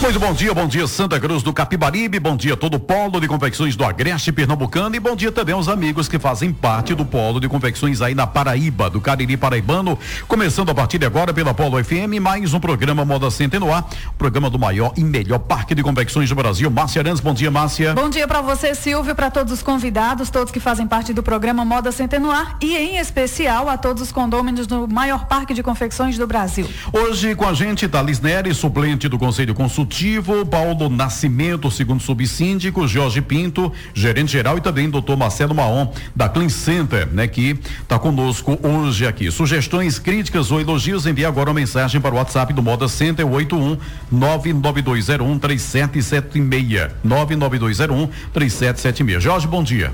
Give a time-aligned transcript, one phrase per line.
[0.00, 3.26] Muito bom dia, bom dia Santa Cruz do Capibaribe, bom dia todo o polo de
[3.26, 7.40] confecções do Agreste Pernambucano e bom dia também aos amigos que fazem parte do polo
[7.40, 11.82] de confecções aí na Paraíba, do Cariri Paraibano, começando a partir de agora pela Polo
[11.82, 15.82] FM, mais um programa Moda Center no ar, programa do maior e melhor parque de
[15.82, 16.70] confecções do Brasil.
[16.70, 17.92] Márcia Arantes, bom dia Márcia.
[17.92, 21.64] Bom dia para você Silvio, para todos os convidados, todos que fazem parte do programa
[21.64, 25.62] Moda Center no ar e em especial a todos os condôminos do maior parque de
[25.62, 26.68] confecções do Brasil.
[26.92, 32.86] Hoje com a gente Thales Nery, suplente do Conselho Consultivo Executivo, Paulo Nascimento, segundo subsíndico,
[32.86, 37.98] Jorge Pinto, gerente geral e também doutor Marcelo Maon, da Clean Center, né, que está
[37.98, 39.30] conosco hoje aqui.
[39.30, 43.78] Sugestões, críticas ou elogios, envie agora uma mensagem para o WhatsApp do Moda Center 81
[44.12, 46.92] 99201 3776.
[47.02, 49.22] 99201 3776.
[49.22, 49.92] Jorge, bom dia.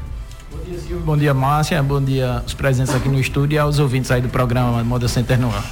[0.55, 1.01] Bom dia, Silvio.
[1.01, 1.83] Bom dia, Márcia.
[1.83, 5.39] Bom dia os presentes aqui no estúdio e aos ouvintes aí do programa Moda Center
[5.39, 5.65] no ar.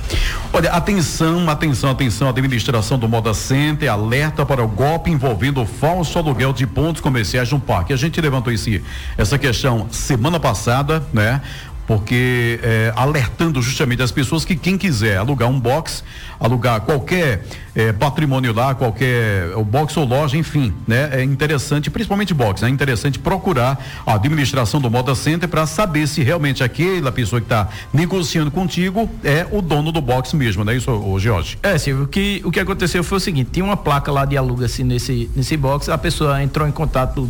[0.52, 6.19] Olha, atenção, atenção, atenção, administração do Moda Center alerta para o golpe envolvendo o falso
[6.19, 7.92] aluguel de pontos comerciais no parque.
[7.92, 8.83] A gente levantou esse,
[9.16, 11.41] essa questão semana passada, né?
[11.86, 16.05] Porque é, alertando justamente as pessoas que quem quiser alugar um box,
[16.39, 21.11] alugar qualquer é, patrimônio lá, qualquer o box ou loja, enfim, né?
[21.12, 22.70] É interessante, principalmente box, é né?
[22.70, 27.69] interessante procurar a administração do Moda Center para saber se realmente aquela pessoa que está
[27.92, 30.77] negociando contigo é o dono do box mesmo, né?
[30.77, 31.58] Isso, o Jorge.
[31.62, 34.84] É, Silvio, que, o que aconteceu foi o seguinte, tinha uma placa lá de aluga-se
[34.84, 37.28] nesse, nesse box, a pessoa entrou em contato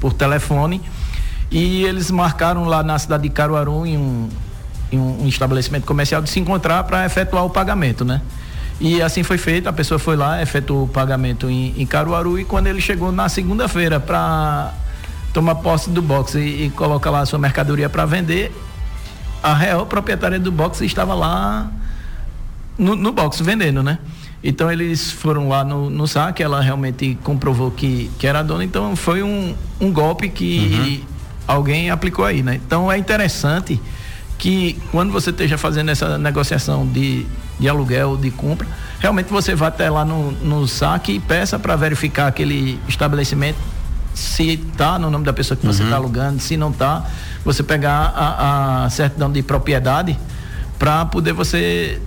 [0.00, 0.80] por telefone,
[1.50, 4.28] e eles marcaram lá na cidade de Caruaru, em um,
[4.92, 8.22] em um estabelecimento comercial, de se encontrar para efetuar o pagamento, né?
[8.80, 12.44] E assim foi feito, a pessoa foi lá, efetuou o pagamento em, em Caruaru e
[12.44, 14.72] quando ele chegou na segunda-feira para
[15.34, 18.50] tomar posse do box e, e colocar lá a sua mercadoria para vender,
[19.42, 21.70] a real proprietária do box estava lá
[22.78, 23.98] no, no box vendendo, né?
[24.42, 28.96] Então eles foram lá no, no saque, ela realmente comprovou que, que era dona, então
[28.96, 31.09] foi um, um golpe que uhum
[31.50, 32.60] alguém aplicou aí, né?
[32.64, 33.80] Então é interessante
[34.38, 37.26] que quando você esteja fazendo essa negociação de,
[37.58, 38.66] de aluguel, de compra,
[38.98, 43.58] realmente você vá até lá no, no saque e peça para verificar aquele estabelecimento
[44.14, 46.02] se está no nome da pessoa que você está uhum.
[46.02, 47.04] alugando, se não está,
[47.44, 50.18] você pegar a, a certidão de propriedade
[50.78, 52.00] para poder você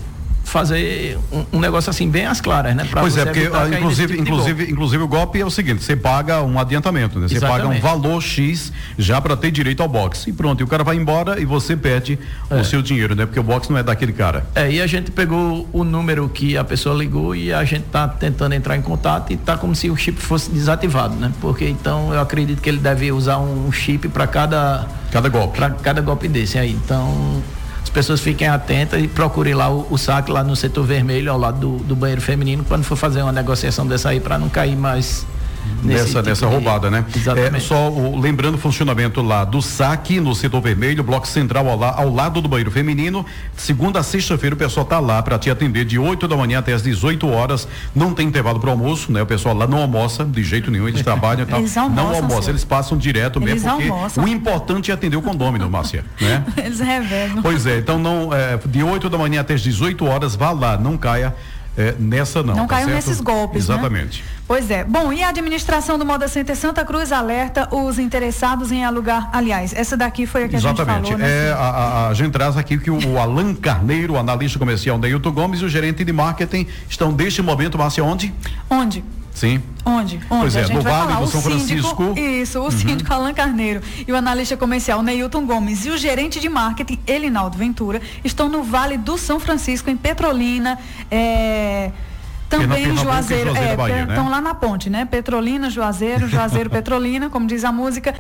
[0.44, 2.86] fazer um, um, negócio assim bem às claras, né?
[2.86, 5.96] Pra pois é, porque ah, inclusive, tipo inclusive, inclusive o golpe é o seguinte, você
[5.96, 7.28] paga um adiantamento, né?
[7.28, 10.28] Você paga um valor X já para ter direito ao box.
[10.28, 12.56] E pronto, e o cara vai embora e você perde é.
[12.56, 13.26] o seu dinheiro, né?
[13.26, 14.46] Porque o box não é daquele cara.
[14.54, 18.08] É, e a gente pegou o número que a pessoa ligou e a gente tá
[18.08, 21.32] tentando entrar em contato e tá como se o chip fosse desativado, né?
[21.42, 25.58] Porque então eu acredito que ele deve usar um chip para cada cada golpe.
[25.58, 26.72] Para cada golpe desse aí.
[26.72, 27.42] Então,
[27.90, 31.60] pessoas fiquem atentas e procurem lá o, o saque lá no setor vermelho, ao lado
[31.60, 35.26] do, do banheiro feminino, quando for fazer uma negociação dessa aí, para não cair mais
[35.84, 37.06] nessa, tipo nessa roubada, né?
[37.16, 37.56] Exatamente.
[37.56, 41.84] É, só o, lembrando o funcionamento lá do saque no setor vermelho, bloco central ao,
[41.84, 43.26] ao lado do banheiro feminino.
[43.56, 46.74] Segunda a sexta-feira o pessoal tá lá para te atender de 8 da manhã até
[46.74, 47.68] as 18 horas.
[47.96, 49.22] Não tem intervalo para almoço, né?
[49.22, 51.58] O pessoal lá não almoça de jeito nenhum, eles trabalham, tá?
[51.58, 54.24] eles almoçam, não almoçam, eles passam direto eles mesmo, porque almoçam.
[54.24, 56.44] o importante é atender o condomínio, Márcia, né?
[56.58, 57.42] eles revezam.
[57.42, 60.78] Pois é, então não, é, de 8 da manhã até as 18 horas, vá lá,
[60.78, 61.34] não caia
[61.78, 62.56] é, nessa não.
[62.56, 62.96] Não tá caiam certo?
[62.96, 63.68] nesses golpes.
[63.68, 63.76] Né?
[63.76, 64.22] Exatamente.
[64.22, 64.28] Né?
[64.48, 64.84] Pois é.
[64.84, 69.30] Bom, e a administração do Moda Center Santa Cruz alerta os interessados em alugar.
[69.32, 70.92] Aliás, essa daqui foi a que Exatamente.
[70.92, 71.26] a gente falou.
[71.26, 71.48] Exatamente.
[71.48, 75.32] É, a, a, gente traz aqui que o, o Alan Carneiro, o analista comercial Neilton
[75.32, 78.34] Gomes e o gerente de marketing estão neste momento, Márcia, onde?
[78.70, 79.04] Onde?
[79.44, 79.62] Sim.
[79.86, 80.22] Onde?
[80.30, 80.42] Onde?
[80.42, 82.18] Pois é, no Vale do São Francisco.
[82.18, 82.72] Isso, o uhum.
[82.72, 87.58] síndico Alan Carneiro e o analista comercial Neilton Gomes e o gerente de marketing Elinaldo
[87.58, 90.80] Ventura estão no Vale do São Francisco, em Petrolina.
[91.12, 91.92] É,
[92.48, 94.30] também em Juazeiro, Juazeiro é, Bahia, estão né?
[94.30, 95.04] lá na ponte, né?
[95.04, 98.16] Petrolina, Juazeiro, Juazeiro, Petrolina, como diz a música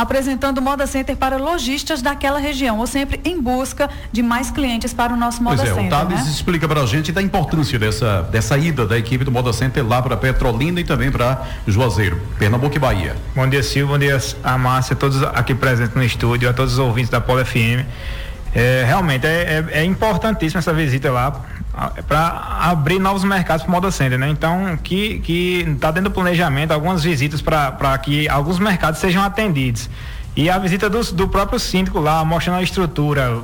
[0.00, 5.12] apresentando Moda Center para lojistas daquela região, ou sempre em busca de mais clientes para
[5.12, 5.86] o nosso Moda pois é, Center.
[5.86, 6.30] O Thales né?
[6.30, 10.00] explica para a gente da importância dessa, dessa ida da equipe do Moda Center lá
[10.00, 13.14] para Petrolina e também para Juazeiro, Pernambuco e Bahia.
[13.34, 16.78] Bom dia, Silvio, bom dia a Márcia, todos aqui presentes no estúdio, a todos os
[16.78, 17.84] ouvintes da Polo FM.
[18.54, 21.44] É, realmente é, é, é importantíssima essa visita lá
[22.06, 24.28] para abrir novos mercados para o Moda Center, né?
[24.28, 29.88] Então, que que está dentro do planejamento algumas visitas para que alguns mercados sejam atendidos.
[30.36, 33.40] E a visita do, do próprio síndico lá, mostrando a estrutura,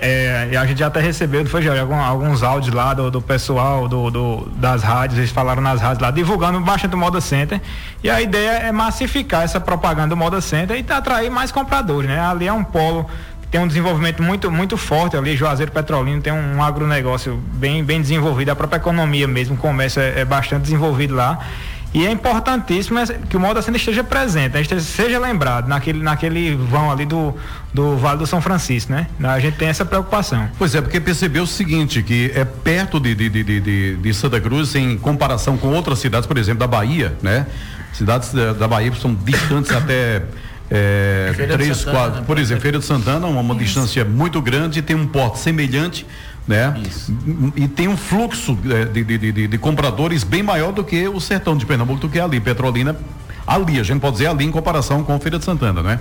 [0.00, 3.88] é, a gente já até recebeu, foi já alguns, alguns áudios lá do, do pessoal
[3.88, 7.60] do, do, das rádios, eles falaram nas rádios lá, divulgando bastante o Moda Center.
[8.02, 12.20] E a ideia é massificar essa propaganda do Moda Center e atrair mais compradores, né?
[12.20, 13.06] Ali é um polo
[13.50, 18.50] tem um desenvolvimento muito, muito forte ali, Juazeiro Petrolino tem um, agronegócio bem, bem desenvolvido,
[18.50, 21.38] a própria economia mesmo, o comércio é, é bastante desenvolvido lá.
[21.92, 22.98] E é importantíssimo
[23.30, 24.60] que o Moda Center esteja presente, né?
[24.60, 27.34] esteja, seja lembrado naquele, naquele vão ali do,
[27.72, 29.06] do Vale do São Francisco, né?
[29.24, 30.50] A gente tem essa preocupação.
[30.58, 34.38] Pois é, porque percebeu o seguinte, que é perto de, de, de, de, de Santa
[34.38, 37.46] Cruz em comparação com outras cidades, por exemplo, da Bahia, né?
[37.94, 40.24] Cidades da, da Bahia são distantes até
[40.70, 44.94] é, três, Santana, quatro, por exemplo, Feira de Santana, uma, uma distância muito grande, tem
[44.94, 46.06] um porte semelhante,
[46.46, 46.74] né?
[46.86, 47.14] Isso.
[47.56, 51.20] E tem um fluxo é, de, de, de, de, compradores bem maior do que o
[51.20, 52.96] sertão de Pernambuco, do que ali, Petrolina,
[53.46, 56.00] ali, a gente pode dizer ali em comparação com Feira de Santana, né?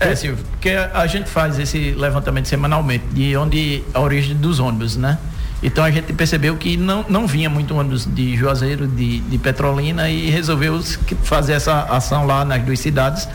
[0.00, 4.96] É, Silvio, porque a gente faz esse levantamento semanalmente de onde a origem dos ônibus,
[4.96, 5.18] né?
[5.62, 10.08] Então a gente percebeu que não, não vinha muito ônibus de Juazeiro, de, de Petrolina
[10.08, 10.82] e resolveu
[11.22, 13.28] fazer essa ação lá nas duas cidades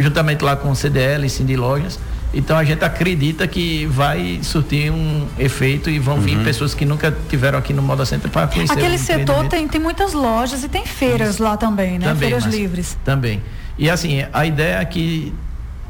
[0.00, 1.98] juntamente lá com o CDL, Cindy Lojas.
[2.32, 6.20] Então a gente acredita que vai surtir um efeito e vão uhum.
[6.20, 8.72] vir pessoas que nunca tiveram aqui no Moda Center para conhecer.
[8.72, 11.42] Aquele setor tem, tem muitas lojas e tem feiras Isso.
[11.42, 12.06] lá também, né?
[12.06, 12.96] Também, Feiras livres.
[13.04, 13.42] Também.
[13.76, 15.34] E assim, a ideia é que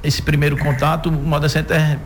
[0.02, 1.98] esse primeiro contato, o Moda Center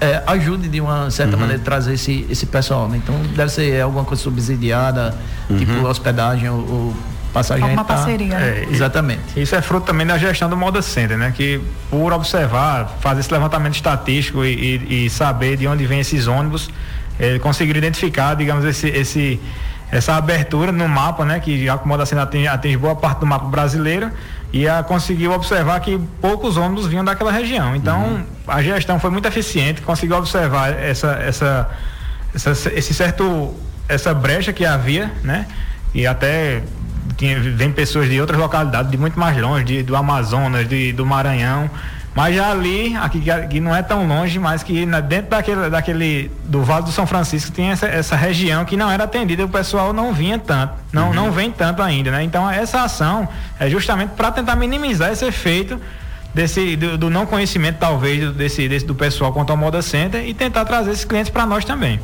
[0.00, 1.40] é, ajude de uma certa uhum.
[1.40, 2.88] maneira a trazer esse, esse pessoal.
[2.88, 2.98] Né?
[2.98, 5.16] Então deve ser alguma coisa subsidiada,
[5.48, 5.56] uhum.
[5.56, 6.96] tipo hospedagem ou, ou
[7.32, 8.34] passagem tá, parceria.
[8.34, 9.40] É, exatamente.
[9.40, 11.32] Isso é fruto também da gestão do Moda Center, né?
[11.34, 11.60] Que
[11.90, 16.70] por observar, fazer esse levantamento estatístico e, e, e saber de onde vem esses ônibus,
[17.18, 19.40] ele conseguir identificar, digamos, esse, esse,
[19.90, 21.40] essa abertura no mapa, né?
[21.40, 24.10] Que já o Moda Center atinge, atinge boa parte do mapa brasileiro
[24.52, 27.76] e a, conseguiu observar que poucos ônibus vinham daquela região.
[27.76, 28.24] Então, uhum.
[28.48, 31.68] a gestão foi muito eficiente, conseguiu observar essa, essa,
[32.34, 33.54] essa, esse certo,
[33.88, 35.46] essa brecha que havia, né?
[35.94, 36.62] E até
[37.20, 41.04] tinha, vem pessoas de outras localidades, de muito mais longe, de, do Amazonas, de, do
[41.04, 41.70] Maranhão.
[42.14, 46.30] Mas já ali, aqui que não é tão longe, mas que na, dentro daquele, daquele
[46.44, 49.92] do Vale do São Francisco tem essa, essa região que não era atendida, o pessoal
[49.92, 51.14] não vinha tanto, não, uhum.
[51.14, 52.24] não vem tanto ainda, né?
[52.24, 53.28] Então essa ação
[53.60, 55.80] é justamente para tentar minimizar esse efeito
[56.34, 60.34] desse do, do, não conhecimento talvez desse, desse do pessoal quanto ao Moda Center e
[60.34, 62.00] tentar trazer esses clientes para nós também.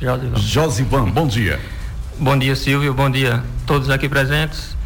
[0.00, 0.36] Josivan.
[0.36, 1.60] Josivan, bom dia.
[2.18, 4.76] Bom dia, Silvio, bom dia a todos aqui presentes,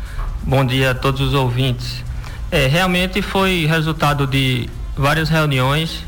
[0.43, 2.03] bom dia a todos os ouvintes.
[2.51, 6.05] É, realmente foi resultado de várias reuniões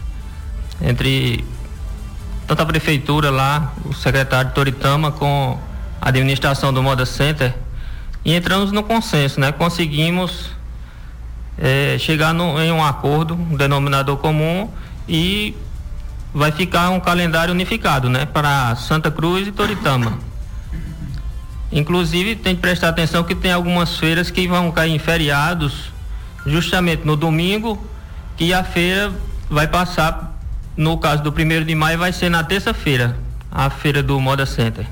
[0.81, 1.44] entre
[2.47, 5.59] tanto a prefeitura lá, o secretário Toritama com
[6.00, 7.55] a administração do Moda Center
[8.25, 9.53] e entramos no consenso, né?
[9.53, 10.50] Conseguimos
[11.60, 14.68] é, chegar no, em um acordo, um denominador comum
[15.06, 15.54] e
[16.32, 18.24] vai ficar um calendário unificado, né?
[18.24, 20.18] Para Santa Cruz e Toritama.
[21.70, 25.93] Inclusive tem que prestar atenção que tem algumas feiras que vão cair em feriados
[26.46, 27.79] justamente no domingo
[28.38, 29.12] e a feira
[29.48, 30.36] vai passar
[30.76, 33.17] no caso do primeiro de maio vai ser na terça-feira,
[33.50, 34.86] a feira do Moda Center.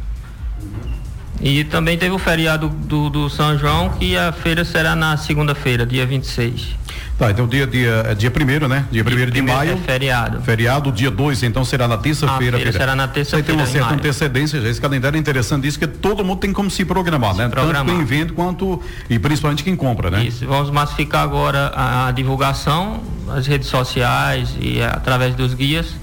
[1.40, 5.87] E também teve o feriado do, do São João, que a feira será na segunda-feira,
[5.87, 6.78] dia 26.
[7.18, 8.87] Tá, então dia dia é dia primeiro, né?
[8.92, 9.73] Dia primeiro de maio.
[9.73, 10.40] É feriado.
[10.40, 12.57] Feriado, dia 2, então será na terça-feira.
[12.57, 13.45] feira será na terça-feira.
[13.45, 16.71] Tem uma certa antecedência, já esse calendário é interessante isso que todo mundo tem como
[16.71, 17.49] se programar, se né?
[17.49, 17.85] Programar.
[17.85, 18.80] Tanto quem vende quanto
[19.11, 20.25] e principalmente quem compra, né?
[20.25, 25.97] Isso, vamos massificar agora a, a divulgação, as redes sociais e através dos guias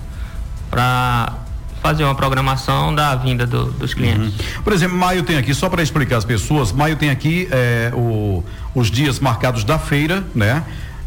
[0.70, 1.45] para
[1.86, 4.34] fazer uma programação da vinda do, dos clientes.
[4.34, 4.64] Uhum.
[4.64, 8.44] Por exemplo, maio tem aqui, só para explicar às pessoas, maio tem aqui é, o,
[8.74, 10.64] os dias marcados da feira, né?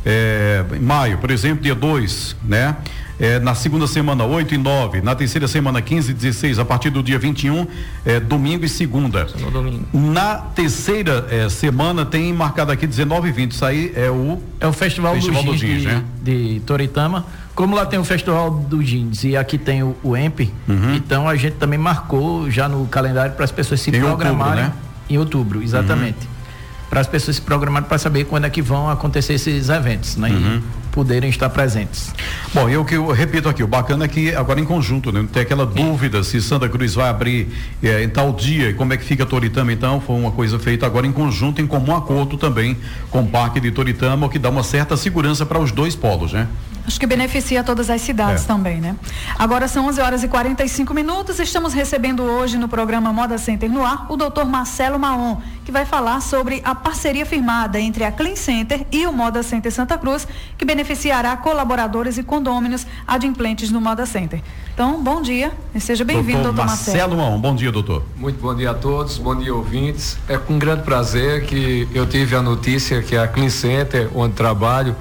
[0.07, 2.77] É, maio, por exemplo, dia 2, né?
[3.21, 6.91] É, na segunda semana 8 e 9, na terceira semana 15 e 16, a partir
[6.91, 7.67] do dia 21,
[8.07, 9.25] é, domingo e segunda.
[9.53, 9.87] Domingo.
[9.93, 14.67] Na terceira é, semana tem marcado aqui 19 e 20, isso aí é o é
[14.67, 16.05] o Festival, Festival do, do Jeans, de, né?
[16.23, 17.27] de Toritama.
[17.57, 20.95] Como lá tem o Festival do Jeans e aqui tem o, o EMP, uhum.
[20.95, 24.79] então a gente também marcou já no calendário para as pessoas se em programarem outubro,
[24.79, 24.83] né?
[25.11, 26.21] em outubro, exatamente.
[26.21, 26.89] Uhum.
[26.89, 30.31] para as pessoas se programarem para saber quando é que vão acontecer esses eventos, né?
[30.31, 30.63] Uhum.
[30.99, 32.13] Poderem estar presentes.
[32.53, 35.21] Bom, eu que eu repito aqui, o bacana é que agora em conjunto, né?
[35.21, 37.47] Não tem aquela dúvida se Santa Cruz vai abrir
[37.81, 40.85] é, em tal dia e como é que fica Toritama, então foi uma coisa feita
[40.87, 42.77] agora em conjunto, em comum acordo também
[43.13, 46.33] com o Parque de Toritama, o que dá uma certa segurança para os dois polos,
[46.33, 46.49] né?
[46.89, 48.47] Acho que beneficia todas as cidades é.
[48.47, 48.97] também, né?
[49.39, 51.39] Agora são 11 horas e 45 minutos.
[51.39, 54.47] Estamos recebendo hoje no programa Moda Center no ar o Dr.
[54.47, 55.37] Marcelo Maon,
[55.67, 59.71] que vai falar sobre a parceria firmada entre a Clean Center e o Moda Center
[59.71, 60.27] Santa Cruz,
[60.57, 64.41] que beneficiará colaboradores e condôminos adimplentes no Moda Center.
[64.73, 67.17] Então, bom dia e seja bem-vindo, doutor, doutor Marcelo.
[67.17, 68.03] Marcelo bom dia, doutor.
[68.17, 70.17] Muito bom dia a todos, bom dia, ouvintes.
[70.29, 74.97] É com grande prazer que eu tive a notícia que a Clean Center, onde trabalho,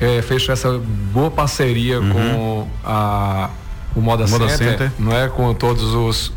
[0.00, 0.78] é, fechou essa
[1.12, 2.12] boa parceria uhum.
[2.12, 3.50] com a,
[3.96, 5.28] o Moda, Moda Center, Center, não é?
[5.28, 6.32] Com todos os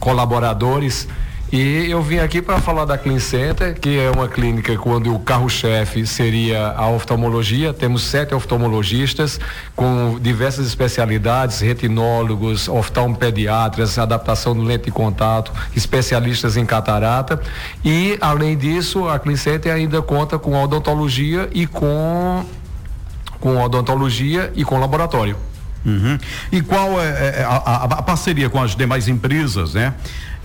[0.00, 1.06] colaboradores.
[1.52, 5.20] E eu vim aqui para falar da Clean Center, que é uma clínica quando o
[5.20, 7.72] carro-chefe seria a oftalmologia.
[7.72, 9.38] Temos sete oftalmologistas
[9.76, 17.40] com diversas especialidades, retinólogos, oftalmopediatras, adaptação do lente de contato, especialistas em catarata.
[17.84, 22.44] E, além disso, a Clean Center ainda conta com odontologia e com
[23.38, 25.36] com odontologia e com laboratório.
[25.84, 26.18] Uhum.
[26.50, 29.94] E qual é, é, é a, a, a, parceria com as demais empresas, né?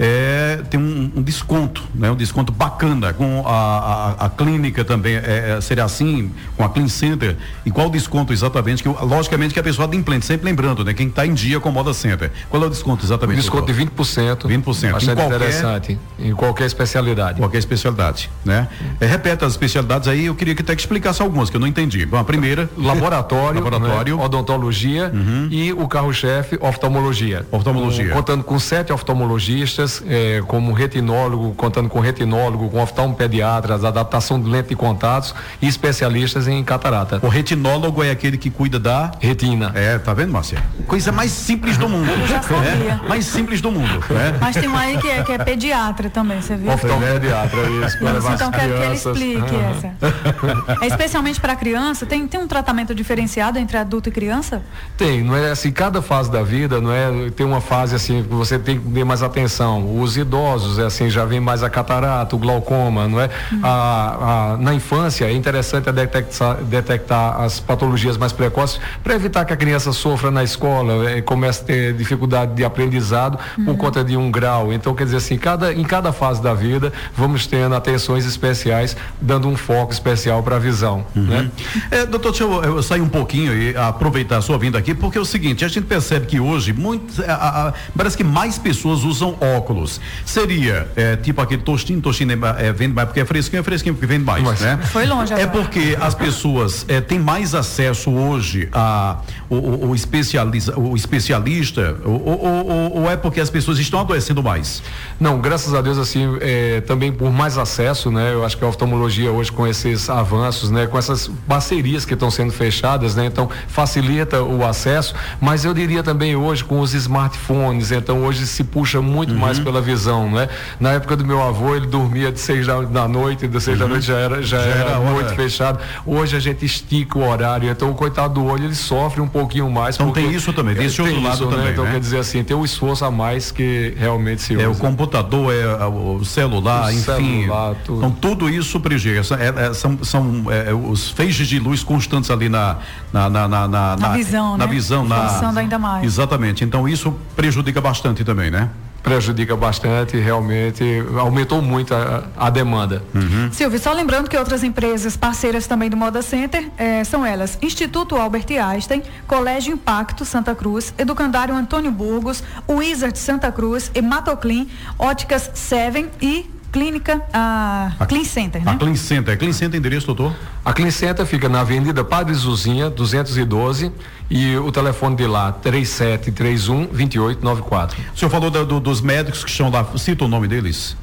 [0.03, 2.10] É, tem um, um, desconto, né?
[2.10, 6.70] Um desconto bacana com a, a, a clínica também, é, é, seria assim, com a
[6.70, 10.84] Clean Center, e qual o desconto exatamente, que logicamente que a pessoa implante, sempre lembrando,
[10.84, 10.91] né?
[10.96, 12.31] Quem está em dia com o Moda Center.
[12.50, 13.38] Qual é o desconto exatamente?
[13.38, 13.86] O desconto doutor?
[13.86, 14.48] de 20%.
[14.48, 14.91] 20%.
[14.91, 17.38] Bastante em qualquer, interessante, em qualquer especialidade.
[17.38, 18.67] Qualquer especialidade, né?
[19.00, 21.67] É, repete as especialidades aí, eu queria que até que explicasse algumas, que eu não
[21.67, 22.08] entendi.
[22.08, 22.67] Bom, a primeira...
[22.75, 24.24] Laboratório, laboratório né?
[24.24, 25.48] odontologia uhum.
[25.51, 27.46] e o carro-chefe, oftalmologia.
[27.51, 28.12] Oftalmologia.
[28.12, 34.50] Um, contando com sete oftalmologistas, é, como retinólogo, contando com retinólogo, com oftalmopediatras, adaptação de
[34.50, 37.19] lente de contatos e especialistas em catarata.
[37.21, 39.71] O retinólogo é aquele que cuida da retina.
[39.75, 40.63] É, tá vendo, Márcia?
[40.88, 42.10] Coisa mais simples do mundo.
[42.21, 43.00] Eu já sabia.
[43.03, 44.03] É, mais simples do mundo.
[44.12, 44.38] É.
[44.39, 46.71] Mas tem um aí que é, que é pediatra também, você viu?
[46.71, 47.98] Oftalmopediatra, isso.
[47.98, 49.69] Isso, então quero que ele explique uhum.
[49.71, 50.83] essa.
[50.83, 54.62] É especialmente para criança, tem, tem um tratamento diferenciado entre adulto e criança?
[54.98, 57.29] Tem, não é assim, cada fase da vida, não é?
[57.31, 61.10] Tem uma fase assim que você tem que ter mais atenção os idosos, é assim,
[61.10, 63.30] já vem mais a catarata, o glaucoma, não é?
[63.52, 63.60] Uhum.
[63.64, 69.46] A, a, na infância é interessante a detectar, detectar as patologias mais precoces para evitar
[69.46, 73.66] que a criança sofra na escola, é, comece a ter dificuldade de aprendizado uhum.
[73.66, 74.72] por conta de um grau.
[74.74, 79.48] Então, quer dizer assim, cada, em cada fase da vida, vamos tendo atenções especiais, dando
[79.48, 81.06] um foco especial para a visão.
[81.16, 81.24] Uhum.
[81.24, 81.52] Né?
[81.90, 85.18] É, doutor, deixa eu, eu, sair um pouquinho e aproveitar a sua vinda aqui, porque
[85.18, 89.04] é o seguinte, a gente percebe que hoje muito, a, a, parece que mais pessoas
[89.04, 90.01] usam óculos óculos.
[90.25, 94.08] Seria é, tipo aquele tostinho, tostinho é, vende mais porque é fresquinho, é fresquinho porque
[94.08, 94.80] vende mais, Mas, né?
[94.91, 95.48] Foi longe agora.
[95.48, 100.96] É porque as pessoas é, têm mais acesso hoje a o, o, o especialista, o
[100.96, 104.82] especialista ou, ou, ou, é porque as pessoas estão adoecendo mais?
[105.20, 108.34] Não, graças a Deus assim, é, também por mais acesso, né?
[108.34, 110.88] Eu acho que a oftalmologia hoje com esses avanços, né?
[110.88, 113.25] Com essas parcerias que estão sendo fechadas, né?
[113.25, 118.63] Então facilita o acesso, mas eu diria também hoje com os smartphones, então hoje se
[118.63, 119.39] puxa muito uhum.
[119.39, 120.50] mais pela visão, né?
[120.79, 123.88] Na época do meu avô, ele dormia de seis da, da noite, de seis uhum.
[123.88, 125.79] da noite já era, já, já era, era noite fechada.
[126.05, 129.70] Hoje a gente estica o horário, então o coitado do olho ele sofre um pouquinho
[129.70, 129.96] mais.
[129.96, 131.51] Então tem isso também, tem esse outro lado isso, né?
[131.51, 131.65] também.
[131.65, 131.72] Né?
[131.72, 134.63] Então quer dizer assim, tem um esforço a mais que realmente se usa.
[134.63, 137.03] É o computador, é o celular, o enfim.
[137.03, 137.98] Celular, tudo.
[137.98, 139.22] Então tudo isso prejudica.
[139.36, 142.77] É, é, são são é, os feixes de luz constantes ali na
[143.12, 144.74] na, na, na, na, na visão, na né?
[144.74, 146.03] visão, na, ainda mais.
[146.03, 146.63] Exatamente.
[146.63, 148.70] Então isso prejudica bastante também, né?
[149.03, 153.03] Prejudica bastante, realmente aumentou muito a, a demanda.
[153.13, 153.51] Uhum.
[153.51, 158.15] Silvio, só lembrando que outras empresas parceiras também do Moda Center eh, são elas Instituto
[158.15, 166.10] Albert Einstein, Colégio Impacto Santa Cruz, Educandário Antônio Burgos, Wizard Santa Cruz, Hematoclin, Óticas Seven
[166.22, 168.72] e Clínica, a, a Clean Center, né?
[168.72, 169.38] A Clean Center.
[169.38, 170.34] Clean Center, endereço, doutor?
[170.63, 173.92] A Clean Center fica na Avenida Padre Zuzinha, 212,
[174.30, 177.98] e o telefone de lá, 3731 2894.
[178.16, 180.96] O senhor falou do, do, dos médicos que estão lá, cita o nome deles?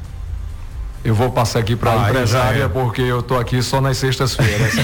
[1.05, 2.69] Eu vou passar aqui para a ah, empresária é.
[2.69, 4.75] porque eu estou aqui só nas sextas-feiras.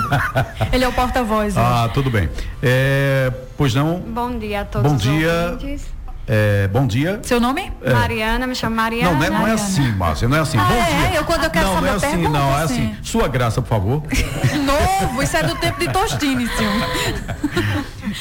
[0.72, 1.56] Ele é o porta-voz.
[1.56, 2.28] Ah, tudo bem.
[2.62, 4.00] É, pois não?
[4.00, 4.90] Bom dia a todos.
[4.90, 5.52] Bom dia.
[5.52, 5.95] Ouvintes.
[6.28, 7.20] É, bom dia.
[7.22, 7.72] Seu nome?
[7.80, 7.92] É.
[7.92, 9.12] Mariana, me chamo Mariana.
[9.12, 10.58] Não, não é, não é assim, Márcia, não é assim.
[10.58, 11.08] Ah, bom é?
[11.08, 11.18] dia.
[11.18, 12.86] Eu quando eu quero não, saber não é assim, pergunta, não, é assim.
[12.86, 12.96] assim.
[13.02, 14.02] Sua graça, por favor.
[14.64, 16.74] Novo, isso é do tempo de Tostine, senhor.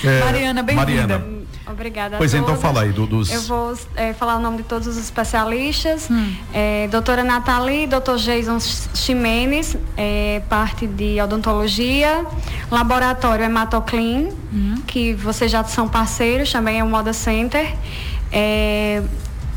[0.04, 1.35] É, Mariana, bem-vinda.
[1.67, 3.31] Obrigada pois a então fala aí do, dos...
[3.31, 6.07] Eu vou é, falar o nome de todos os especialistas.
[6.10, 6.36] Hum.
[6.53, 12.25] É, doutora Nathalie, doutor Jason Ximenes, é, parte de odontologia.
[12.69, 14.75] Laboratório Hematoclean, hum.
[14.86, 17.75] que vocês já são parceiros, também é o Moda Center.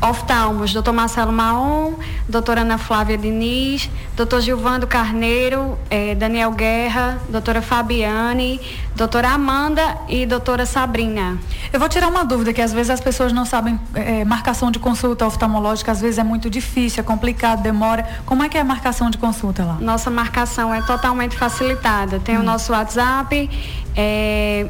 [0.01, 1.93] É, oftalmos, doutor Marcelo Maon,
[2.27, 8.59] doutora Ana Flávia Diniz, doutor Gilvando Carneiro, eh, Daniel Guerra, doutora Fabiane,
[8.95, 11.37] doutora Amanda e doutora Sabrina.
[11.71, 14.79] Eu vou tirar uma dúvida, que às vezes as pessoas não sabem, eh, marcação de
[14.79, 18.07] consulta oftalmológica, às vezes é muito difícil, é complicado, demora.
[18.25, 19.77] Como é que é a marcação de consulta lá?
[19.79, 22.19] Nossa marcação é totalmente facilitada.
[22.19, 22.41] Tem hum.
[22.41, 23.49] o nosso WhatsApp,
[23.95, 24.67] eh,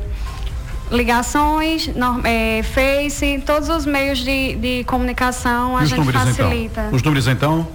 [0.92, 1.90] ligações,
[2.24, 6.82] é, Face, todos os meios de, de comunicação a gente números, facilita.
[6.82, 6.96] Então?
[6.96, 7.68] Os números então,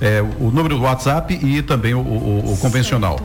[0.00, 3.18] é, o número do WhatsApp e também o, o, o convencional.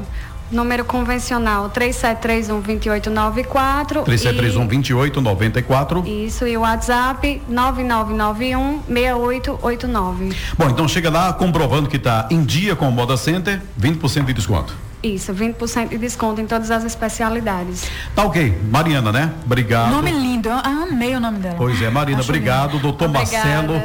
[0.51, 4.03] Número convencional 3731-2894.
[4.05, 6.05] 3731-2894.
[6.05, 10.35] Isso, e o WhatsApp 9991-6889.
[10.55, 14.33] Bom, então chega lá comprovando que está em dia com o Moda Center, 20% de
[14.33, 14.75] desconto.
[15.03, 17.83] Isso, 20% de desconto em todas as especialidades.
[18.15, 18.57] Tá ok.
[18.71, 19.33] Mariana, né?
[19.45, 19.91] Obrigado.
[19.91, 21.55] Nome lindo, eu amei o nome dela.
[21.57, 22.71] Pois é, Marina, Acho obrigado.
[22.71, 22.83] Lindo.
[22.83, 23.35] Doutor Obrigada.
[23.35, 23.81] Marcelo,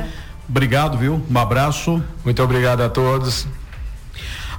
[0.48, 1.20] obrigado, viu?
[1.28, 2.00] Um abraço.
[2.25, 3.48] Muito obrigado a todos.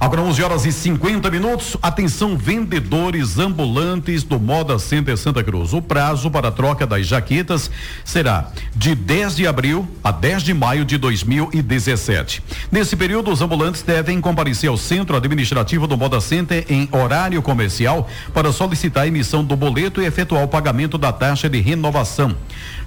[0.00, 1.76] Agora 11 horas e 50 minutos.
[1.82, 5.74] Atenção, vendedores ambulantes do Moda Center Santa Cruz.
[5.74, 7.70] O prazo para a troca das jaquetas
[8.02, 12.42] será de 10 de abril a 10 de maio de 2017.
[12.72, 18.08] Nesse período, os ambulantes devem comparecer ao centro administrativo do Moda Center em horário comercial
[18.32, 22.34] para solicitar a emissão do boleto e efetuar o pagamento da taxa de renovação.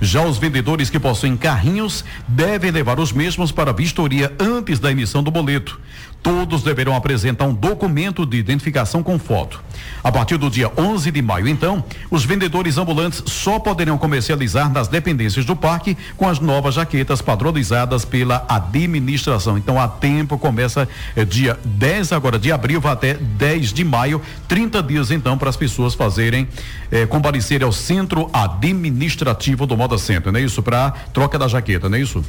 [0.01, 5.21] Já os vendedores que possuem carrinhos devem levar os mesmos para vistoria antes da emissão
[5.21, 5.79] do boleto.
[6.23, 9.61] Todos deverão apresentar um documento de identificação com foto.
[10.01, 14.87] A partir do dia 11 de maio, então, os vendedores ambulantes só poderão comercializar nas
[14.87, 19.57] dependências do parque com as novas jaquetas padronizadas pela administração.
[19.57, 24.21] Então, há tempo, começa é, dia 10 agora de abril, vai até 10 de maio,
[24.47, 26.47] 30 dias então para as pessoas fazerem,
[26.89, 30.63] é, comparecerem ao centro administrativo do Moda Center, não é isso?
[30.63, 32.23] Para troca da jaqueta, não é isso?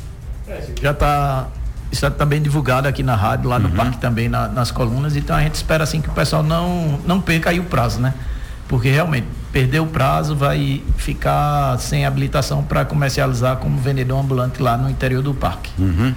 [0.48, 1.48] É, já está
[1.92, 3.74] está também divulgado aqui na rádio, lá no uhum.
[3.74, 7.20] parque também, na, nas colunas, então a gente espera assim que o pessoal não, não
[7.20, 8.14] perca aí o prazo, né?
[8.68, 14.76] Porque realmente perder o prazo, vai ficar sem habilitação para comercializar como vendedor ambulante lá
[14.76, 15.70] no interior do parque.
[15.78, 16.12] Uhum.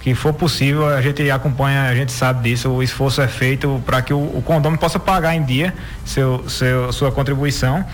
[0.00, 4.00] que for possível, a gente acompanha, a gente sabe disso, o esforço é feito para
[4.00, 7.84] que o, o condomínio possa pagar em dia seu, seu, sua contribuição.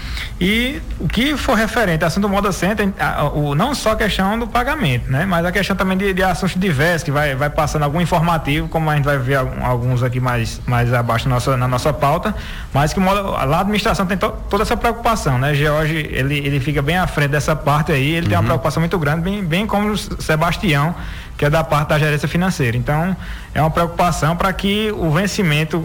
[0.41, 3.97] E o que for referente a assunto do Moda Center, a, o, não só a
[3.97, 5.25] questão do pagamento, né?
[5.25, 8.89] Mas a questão também de, de assuntos diversos, que vai, vai passando algum informativo, como
[8.91, 12.35] a gente vai ver alguns aqui mais, mais abaixo na nossa, na nossa pauta,
[12.73, 15.55] mas que moda, lá a administração tem to, toda essa preocupação, né?
[15.55, 18.29] George, ele, ele fica bem à frente dessa parte aí, ele uhum.
[18.29, 18.47] tem uma uhum.
[18.47, 20.95] preocupação muito grande, bem, bem como o Sebastião,
[21.37, 22.77] que é da parte da gerência financeira.
[22.77, 23.17] Então,
[23.55, 25.79] é uma preocupação para que o vencimento,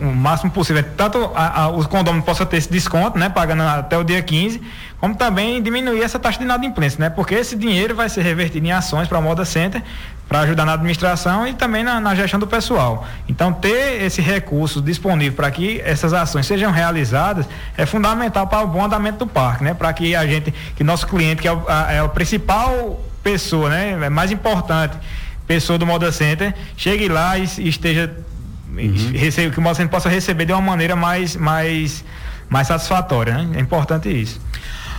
[0.00, 3.98] o máximo possível, tanto a, a, os condôminos possam ter esse desconto, né, pagando até
[3.98, 4.62] o dia 15,
[4.98, 8.72] como também diminuir essa taxa de inadimplência, né, porque esse dinheiro vai ser revertido em
[8.72, 9.82] ações para a Moda Center,
[10.26, 13.06] para ajudar na administração e também na, na, gestão do pessoal.
[13.28, 18.66] Então, ter esse recurso disponível para que essas ações sejam realizadas é fundamental para o
[18.66, 21.62] bom andamento do parque, né, para que a gente, que nosso cliente, que é o,
[21.68, 23.98] a, é o principal pessoa, né?
[24.02, 24.96] É mais importante,
[25.46, 28.14] pessoa do Moda Center, chegue lá e, e esteja
[28.68, 29.12] uhum.
[29.14, 32.04] recebe, que o Moda Center possa receber de uma maneira mais mais
[32.48, 33.58] mais satisfatória, né?
[33.58, 34.40] É importante isso.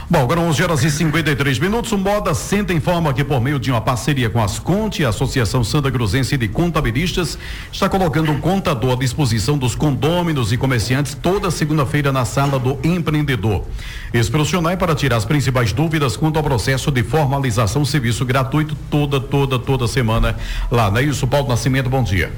[0.08, 1.92] Bom, agora 11 horas e 53 minutos.
[1.92, 5.64] O Moda Center informa que, por meio de uma parceria com as Conte, a Associação
[5.64, 7.40] Santa Cruzense de Contabilistas,
[7.72, 12.78] está colocando um contador à disposição dos condôminos e comerciantes toda segunda-feira na sala do
[12.84, 13.66] empreendedor.
[14.14, 18.76] Esse profissional é para tirar as principais dúvidas quanto ao processo de formalização, serviço gratuito
[18.92, 20.38] toda, toda, toda semana
[20.70, 20.92] lá.
[20.92, 21.90] Não é isso, Paulo Nascimento?
[21.90, 22.32] Bom dia.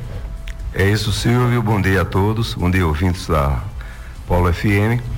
[0.74, 1.62] É isso, Silvio.
[1.62, 2.54] Bom dia a todos.
[2.54, 3.62] Bom dia, ouvintes da
[4.26, 5.17] Paulo FM.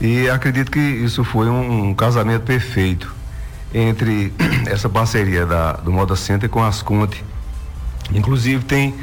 [0.00, 3.14] E acredito que isso foi um, um casamento perfeito
[3.72, 4.32] entre
[4.66, 7.24] essa parceria da, do Moda Center com as Conte.
[8.12, 8.94] Inclusive tem,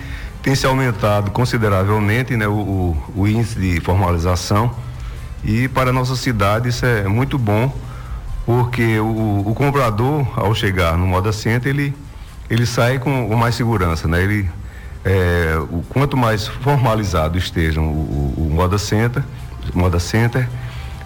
[0.41, 4.73] tem se aumentado consideravelmente né, o, o, o índice de formalização
[5.43, 7.75] e para a nossa cidade isso é muito bom,
[8.45, 11.95] porque o, o comprador, ao chegar no Moda Center, ele,
[12.49, 14.21] ele sai com, com mais segurança, né?
[14.21, 14.49] Ele,
[15.03, 19.23] é, o, quanto mais formalizado esteja o, o, o Moda Center,
[19.73, 20.47] Moda Center,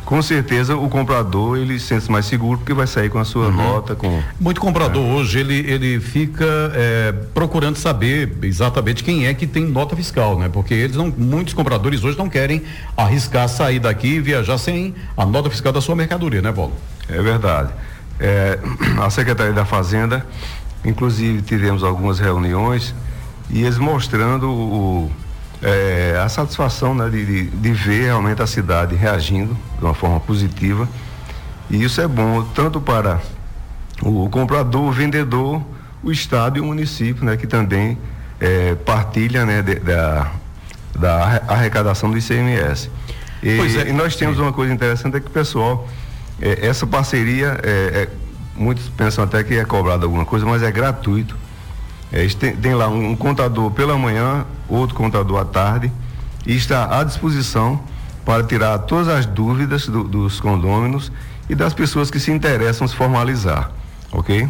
[0.06, 3.48] com certeza o comprador ele se sente mais seguro porque vai sair com a sua
[3.48, 3.54] uhum.
[3.54, 5.14] nota com muito comprador é.
[5.14, 10.48] hoje ele ele fica é, procurando saber exatamente quem é que tem nota fiscal né
[10.48, 12.62] porque eles não muitos compradores hoje não querem
[12.96, 16.74] arriscar sair daqui e viajar sem a nota fiscal da sua mercadoria né Paulo
[17.10, 17.74] é verdade
[18.20, 18.60] é,
[19.02, 20.26] a secretaria da fazenda
[20.86, 22.94] inclusive tivemos algumas reuniões
[23.50, 25.12] e eles mostrando o
[25.66, 30.20] é, a satisfação né, de, de, de, ver realmente a cidade reagindo de uma forma
[30.20, 30.88] positiva.
[31.72, 33.20] E isso é bom tanto para
[34.00, 35.64] o, comprador, o vendedor,
[36.04, 37.98] o Estado e o município, né, que também
[38.40, 40.32] é, partilha né, de, da,
[41.00, 42.92] da arrecadação do ICMS.
[43.42, 45.88] E, é, e nós temos uma coisa interessante, é que pessoal,
[46.40, 48.10] é, essa parceria, é, é,
[48.56, 51.36] muitos pensam até que é cobrado alguma coisa, mas é gratuito
[52.12, 55.92] é, tem, tem, lá um, um, contador pela manhã, outro contador à tarde,
[56.46, 57.80] e está à disposição
[58.24, 61.12] para tirar todas as dúvidas do, dos condôminos
[61.50, 63.72] e das pessoas que se interessam se formalizar,
[64.12, 64.48] ok?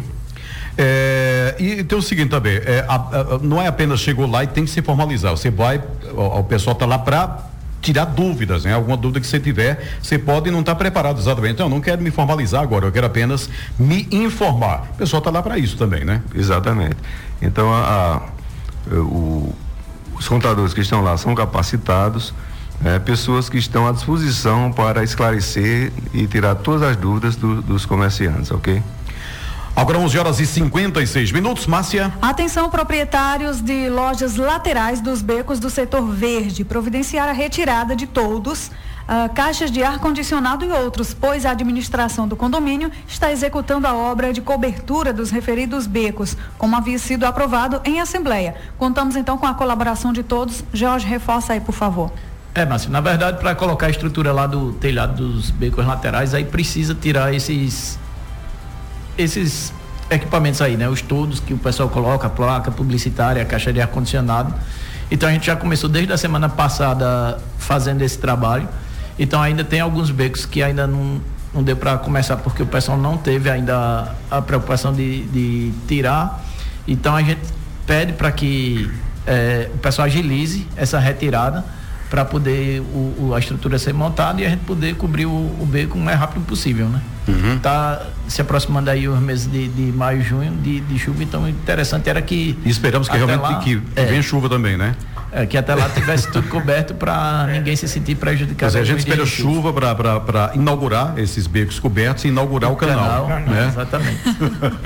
[0.78, 4.46] É, e tem o seguinte também, é, a, a, não é apenas chegou lá e
[4.46, 5.82] tem que se formalizar, você vai,
[6.14, 7.46] o, o pessoal está lá para
[7.86, 8.74] tirar dúvidas, né?
[8.74, 11.54] Alguma dúvida que você tiver, você pode não estar tá preparado exatamente.
[11.54, 14.88] Então, eu não quero me formalizar agora, eu quero apenas me informar.
[14.94, 16.20] O pessoal está lá para isso também, né?
[16.34, 16.96] Exatamente.
[17.40, 18.22] Então, a,
[18.90, 19.54] a, o,
[20.18, 22.34] os contadores que estão lá são capacitados,
[22.84, 27.86] é, pessoas que estão à disposição para esclarecer e tirar todas as dúvidas do, dos
[27.86, 28.82] comerciantes, ok?
[29.74, 32.10] Agora 11 horas e 56 minutos, Márcia.
[32.22, 38.70] Atenção proprietários de lojas laterais dos becos do setor verde, providenciar a retirada de todos
[39.06, 44.32] Uh, caixas de ar-condicionado e outros, pois a administração do condomínio está executando a obra
[44.32, 48.56] de cobertura dos referidos becos, como havia sido aprovado em assembleia.
[48.76, 50.64] Contamos então com a colaboração de todos.
[50.72, 52.10] Jorge, reforça aí, por favor.
[52.52, 56.44] É, Márcio, na verdade, para colocar a estrutura lá do telhado dos becos laterais, aí
[56.44, 57.98] precisa tirar esses
[59.18, 59.72] esses
[60.10, 60.88] equipamentos aí, né?
[60.88, 64.54] Os todos que o pessoal coloca, placa publicitária, caixa de ar-condicionado.
[65.10, 68.68] Então a gente já começou desde a semana passada fazendo esse trabalho.
[69.18, 71.20] Então ainda tem alguns becos que ainda não,
[71.54, 76.44] não deu para começar porque o pessoal não teve ainda a preocupação de, de tirar.
[76.86, 77.40] Então a gente
[77.86, 78.90] pede para que
[79.26, 81.64] é, o pessoal agilize essa retirada
[82.08, 85.66] para poder o, o, a estrutura ser montada e a gente poder cobrir o, o
[85.68, 87.00] beco o mais rápido possível, né?
[87.26, 87.58] Uhum.
[87.58, 92.08] Tá se aproximando aí os meses de, de maio, junho de, de chuva, então interessante
[92.08, 94.94] era que e esperamos que realmente lá, que, que é, venha chuva também, né?
[95.36, 98.72] É, que até lá tivesse tudo coberto para ninguém se sentir prejudicado.
[98.72, 103.26] Mas a gente espera chuva para inaugurar esses becos cobertos e inaugurar o, o canal.
[103.26, 103.66] canal né?
[103.68, 104.18] Exatamente.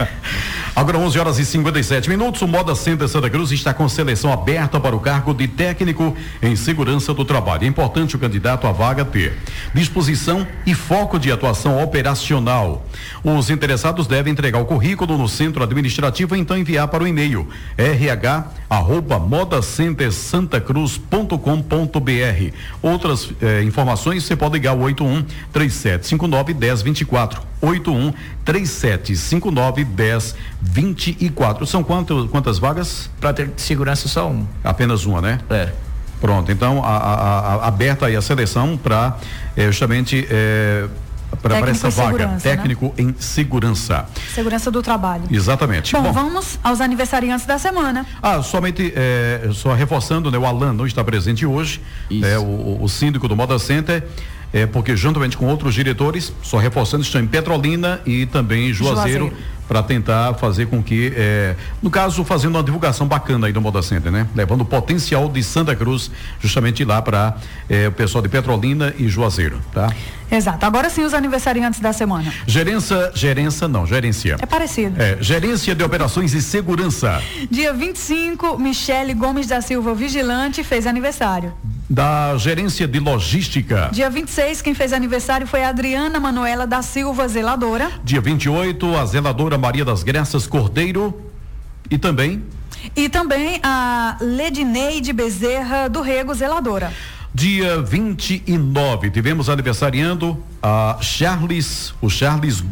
[0.74, 4.80] Agora 11 horas e 57 minutos, o Moda Center Santa Cruz está com seleção aberta
[4.80, 7.62] para o cargo de técnico em segurança do trabalho.
[7.62, 9.38] É importante o candidato à vaga ter
[9.72, 12.84] disposição e foco de atuação operacional.
[13.22, 17.48] Os interessados devem entregar o currículo no centro administrativo e então enviar para o e-mail
[17.78, 18.10] rh
[20.40, 22.54] modacentesantacruz.com.br.
[22.82, 27.42] Outras eh, informações você pode ligar o 81 3759 1024.
[27.60, 28.12] 81
[28.44, 31.66] 3759 1024.
[31.66, 33.10] São quanto, quantas vagas?
[33.20, 34.46] Para ter segurança só um.
[34.64, 35.38] Apenas uma, né?
[35.50, 35.70] É.
[36.20, 39.16] Pronto, então a, a, a, aberta aí a seleção para
[39.56, 40.86] eh, justamente eh,
[41.42, 42.38] para essa vaga, né?
[42.42, 43.04] técnico né?
[43.04, 44.06] em segurança.
[44.34, 45.24] Segurança do trabalho.
[45.30, 45.92] Exatamente.
[45.92, 48.06] Bom, Bom vamos aos aniversariantes da semana.
[48.22, 50.38] Ah, somente é, só reforçando, né?
[50.38, 52.26] O Alan não está presente hoje, Isso.
[52.26, 54.04] é o, o síndico do Moda Center
[54.52, 59.26] é, porque juntamente com outros diretores, só reforçando, estão em Petrolina e também em Juazeiro,
[59.26, 59.36] Juazeiro.
[59.68, 63.80] para tentar fazer com que, é, no caso, fazendo uma divulgação bacana aí do Moda
[63.82, 64.26] Center, né?
[64.34, 67.36] Levando o potencial de Santa Cruz justamente lá para
[67.68, 69.92] é, o pessoal de Petrolina e Juazeiro, tá?
[70.30, 70.64] Exato.
[70.64, 72.32] Agora sim os aniversariantes da semana.
[72.46, 74.36] Gerência, gerência não, gerência.
[74.40, 75.00] É parecido.
[75.00, 77.22] É, gerência de operações e segurança.
[77.50, 81.52] Dia 25, Michele Gomes da Silva Vigilante fez aniversário
[81.90, 83.90] da gerência de logística.
[83.92, 87.90] Dia 26, quem fez aniversário foi a Adriana Manuela da Silva, zeladora.
[88.04, 91.12] Dia 28, a zeladora Maria das Graças Cordeiro.
[91.90, 92.44] E também.
[92.94, 96.92] E também a Ledineide Bezerra do Rego, zeladora.
[97.32, 102.64] Dia 29, tivemos aniversariando a Charles, o Charles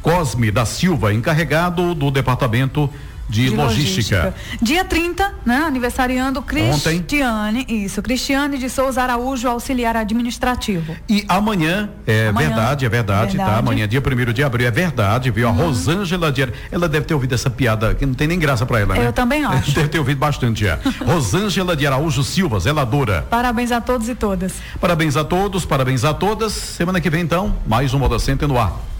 [0.00, 2.88] Cosme da Silva, encarregado do departamento
[3.28, 4.24] de, de logística.
[4.24, 4.34] logística.
[4.60, 5.56] Dia 30, né?
[5.66, 7.84] Aniversariando Cristiane, Ontem.
[7.84, 10.94] isso, Cristiane de Souza Araújo, auxiliar administrativo.
[11.08, 13.58] E amanhã, é amanhã, verdade, é verdade, verdade, tá?
[13.58, 15.48] Amanhã, dia 1 de abril, é verdade, viu?
[15.48, 15.54] Uhum.
[15.54, 18.80] A Rosângela de ela deve ter ouvido essa piada, que não tem nem graça para
[18.80, 19.06] ela, né?
[19.06, 19.72] Eu também acho.
[19.72, 20.78] Deve ter ouvido bastante já.
[21.04, 23.26] Rosângela de Araújo Silva, zeladora.
[23.30, 24.54] Parabéns a todos e todas.
[24.80, 26.52] Parabéns a todos, parabéns a todas.
[26.52, 28.91] Semana que vem, então, mais um Moda Center no ar.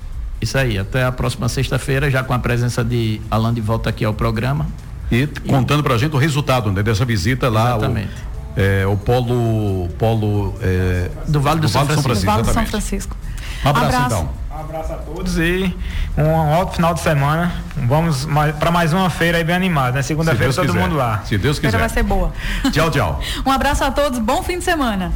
[0.42, 4.04] Isso aí, até a próxima sexta-feira, já com a presença de Alan de volta aqui
[4.04, 4.66] ao programa.
[5.08, 7.76] E, e contando pra gente o resultado né, dessa visita lá.
[7.76, 8.10] Exatamente.
[8.56, 9.88] O, é, o polo.
[9.98, 12.26] polo é, do Vale do, do São, São Francisco.
[12.26, 13.16] Vale do São Francisco.
[13.64, 14.14] Um abraço, abraço.
[14.16, 14.41] então.
[14.62, 15.76] Um abraço a todos e
[16.16, 17.52] um ótimo final de semana.
[17.76, 18.28] Vamos
[18.60, 20.02] para mais uma feira aí bem animada, né?
[20.02, 20.80] Segunda-feira todo quiser.
[20.80, 21.20] mundo lá.
[21.24, 21.76] Se Deus quiser.
[21.76, 22.32] vai ser boa.
[22.70, 23.20] Tchau, tchau.
[23.44, 25.12] um abraço a todos, bom fim de semana.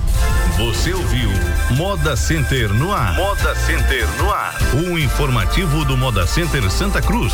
[0.58, 1.30] Você ouviu
[1.76, 3.14] Moda Center no ar.
[3.14, 4.56] Moda Center no ar.
[4.74, 7.32] Um informativo do Moda Center Santa Cruz.